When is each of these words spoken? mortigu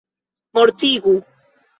mortigu 0.53 1.13